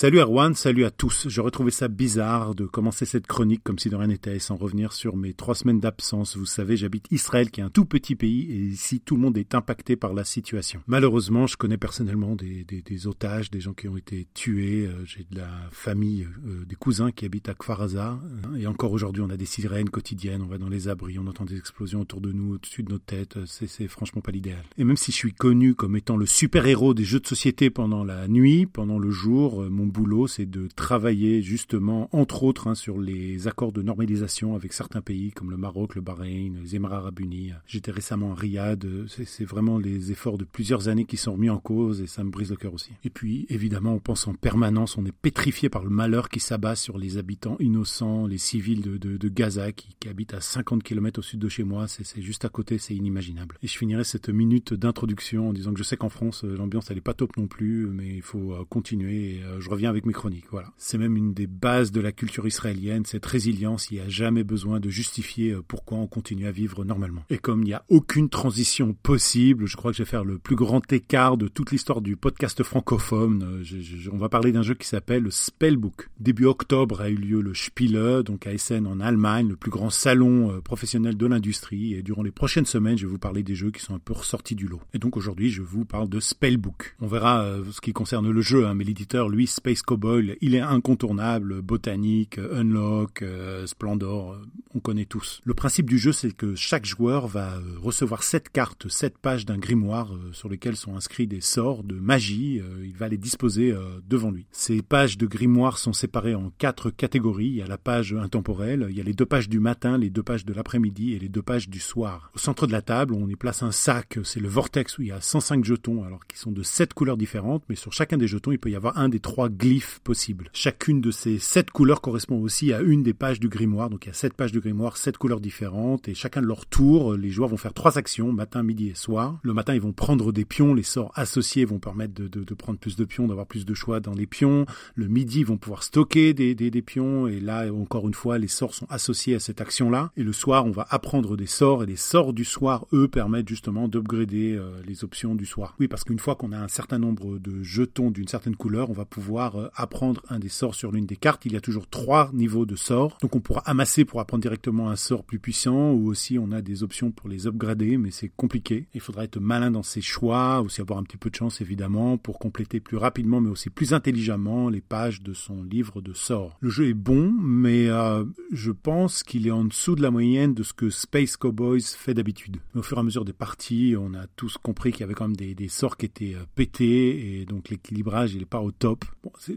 [0.00, 1.26] Salut Erwan, salut à tous.
[1.28, 4.92] Je retrouvais ça bizarre de commencer cette chronique comme si de rien n'était sans revenir
[4.92, 6.36] sur mes trois semaines d'absence.
[6.36, 9.36] Vous savez, j'habite Israël qui est un tout petit pays et ici tout le monde
[9.36, 10.80] est impacté par la situation.
[10.86, 14.86] Malheureusement, je connais personnellement des, otages, des gens qui ont été tués.
[14.86, 18.20] Euh, j'ai de la famille, euh, des cousins qui habitent à Kfaraza.
[18.52, 21.26] Euh, et encore aujourd'hui, on a des sirènes quotidiennes, on va dans les abris, on
[21.26, 23.36] entend des explosions autour de nous, au-dessus de nos têtes.
[23.46, 24.62] C'est franchement pas l'idéal.
[24.76, 28.04] Et même si je suis connu comme étant le super-héros des jeux de société pendant
[28.04, 32.98] la nuit, pendant le jour, mon boulot, c'est de travailler justement, entre autres, hein, sur
[32.98, 37.20] les accords de normalisation avec certains pays comme le Maroc, le Bahreïn, les Émirats arabes
[37.20, 37.52] unis.
[37.66, 38.86] J'étais récemment à Riyad.
[39.06, 42.30] C'est vraiment les efforts de plusieurs années qui sont remis en cause et ça me
[42.30, 42.90] brise le cœur aussi.
[43.04, 46.76] Et puis, évidemment, on pense en permanence, on est pétrifié par le malheur qui s'abat
[46.76, 51.40] sur les habitants innocents, les civils de, Gaza qui, habitent à 50 km au sud
[51.40, 51.86] de chez moi.
[51.88, 53.58] C'est juste à côté, c'est inimaginable.
[53.62, 56.96] Et je finirai cette minute d'introduction en disant que je sais qu'en France, l'ambiance, elle
[56.96, 59.36] n'est pas top non plus, mais il faut euh, continuer.
[59.36, 60.46] Et, euh, je reviens avec mes chroniques.
[60.50, 60.72] Voilà.
[60.78, 63.90] C'est même une des bases de la culture israélienne, cette résilience.
[63.90, 67.22] Il n'y a jamais besoin de justifier euh, pourquoi on continue à vivre normalement.
[67.28, 70.38] Et comme il n'y a aucune transition possible, je crois que je vais faire le
[70.38, 73.62] plus grand écart de toute l'histoire du podcast francophone.
[73.62, 76.08] Euh, on va parler d'un jeu qui s'appelle le Spellbook.
[76.18, 79.90] Début octobre a eu lieu le Spiele, donc à Essen en Allemagne, le plus grand
[79.90, 81.92] salon euh, professionnel de l'industrie.
[81.92, 84.14] Et durant les prochaines semaines, je vais vous parler des jeux qui sont un peu
[84.14, 84.80] ressortis du lot.
[84.94, 86.96] Et donc aujourd'hui, je vous parle de Spellbook.
[87.00, 90.60] On verra ce qui concerne le jeu, hein, mais l'éditeur, lui, Space Cowboy, il est
[90.60, 94.36] incontournable, botanique, unlock, euh, splendor,
[94.78, 95.40] euh, on connaît tous.
[95.44, 99.44] Le principe du jeu, c'est que chaque joueur va euh, recevoir sept cartes, sept pages
[99.44, 102.60] d'un grimoire sur lesquelles sont inscrits des sorts de magie.
[102.82, 103.74] il va les disposer
[104.08, 104.46] devant lui.
[104.52, 107.46] Ces pages de grimoire sont séparées en quatre catégories.
[107.46, 110.10] Il y a la page intemporelle, il y a les deux pages du matin, les
[110.10, 112.30] deux pages de l'après-midi et les deux pages du soir.
[112.34, 115.08] Au centre de la table, on y place un sac, c'est le vortex où il
[115.08, 118.28] y a 105 jetons, alors qui sont de sept couleurs différentes, mais sur chacun des
[118.28, 120.50] jetons, il peut y avoir un des trois glyphes possible.
[120.52, 123.90] Chacune de ces sept couleurs correspond aussi à une des pages du grimoire.
[123.90, 126.66] Donc il y a sept pages du grimoire, sept couleurs différentes, et chacun de leur
[126.66, 129.38] tour, les joueurs vont faire trois actions, matin, midi et soir.
[129.42, 132.96] Le matin, ils vont prendre des pions, les sorts associés vont permettre de, prendre plus
[132.96, 134.66] de pions, d'avoir plus de choix dans les pions.
[134.94, 138.48] Le midi, ils vont pouvoir stocker des, des, pions, et là, encore une fois, les
[138.48, 140.10] sorts sont associés à cette action-là.
[140.16, 143.48] Et le soir, on va apprendre des sorts, et les sorts du soir, eux, permettent
[143.48, 145.74] justement d'upgrader euh, les options du soir.
[145.80, 148.94] Oui, parce qu'une fois qu'on a un certain nombre de jetons d'une certaine couleur, on
[148.94, 151.88] va pouvoir euh, apprendre un des sorts sur l'une des cartes, il y a toujours
[151.88, 153.18] trois niveaux de sorts.
[153.22, 156.60] Donc on pourra amasser pour apprendre directement un sort plus puissant ou aussi on a
[156.62, 158.86] des options pour les upgrader, mais c'est compliqué.
[158.94, 162.18] Il faudra être malin dans ses choix, aussi avoir un petit peu de chance évidemment
[162.18, 166.56] pour compléter plus rapidement mais aussi plus intelligemment les pages de son livre de sorts.
[166.60, 170.54] Le jeu est bon, mais euh, je pense qu'il est en dessous de la moyenne
[170.54, 172.56] de ce que Space Cowboys fait d'habitude.
[172.74, 175.28] Au fur et à mesure des parties, on a tous compris qu'il y avait quand
[175.28, 179.04] même des, sorts qui étaient euh, pétés et donc l'équilibrage il est pas au top.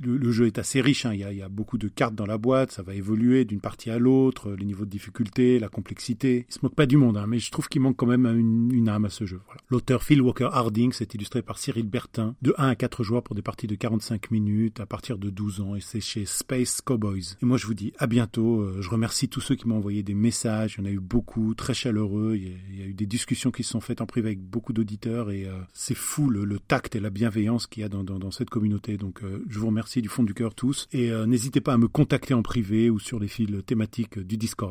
[0.01, 1.05] Le, jeu est assez riche.
[1.05, 1.13] Hein.
[1.13, 3.99] Il, y a, beaucoup de cartes dans la boîte, ça va évoluer d'une partie à
[3.99, 6.45] l'autre, les niveaux de difficulté, la complexité.
[6.49, 8.89] Il se moque pas du monde, hein, mais je trouve qu'il manque quand même une,
[8.89, 9.39] âme à ce jeu.
[9.69, 13.35] L'auteur Phil Walker Harding, c'est illustré par Cyril Bertin, de 1 à 4 joueurs pour
[13.35, 17.37] des parties de 45 minutes à partir de 12 ans, et c'est chez Space Cowboys.
[17.41, 18.61] Et moi, je vous dis à bientôt.
[18.61, 20.75] Euh, je remercie tous ceux qui m'ont envoyé des messages.
[20.77, 22.35] Il y en a eu beaucoup, très chaleureux.
[22.35, 25.31] Il y a, eu des discussions qui se sont faites en privé avec beaucoup d'auditeurs,
[25.31, 28.97] et euh, c'est fou le, tact et la bienveillance qu'il y a dans, cette communauté.
[28.97, 30.87] Donc, euh, je vous remercie du fond du cœur tous.
[30.91, 34.70] Et n'hésitez pas à me contacter en privé ou sur les fils thématiques du Discord.